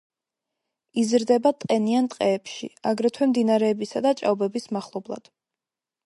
[1.01, 5.29] იზრდება ტენიან ტყეებში, აგრეთვე მდინარეებისა და ჭაობების მახლობლად.